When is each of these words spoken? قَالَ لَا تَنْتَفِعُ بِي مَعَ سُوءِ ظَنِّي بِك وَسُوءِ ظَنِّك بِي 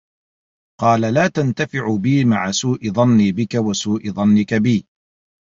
قَالَ 0.79 1.01
لَا 1.13 1.27
تَنْتَفِعُ 1.27 1.95
بِي 1.97 2.25
مَعَ 2.25 2.51
سُوءِ 2.51 2.89
ظَنِّي 2.91 3.31
بِك 3.31 3.53
وَسُوءِ 3.55 4.09
ظَنِّك 4.09 4.53
بِي 4.53 4.85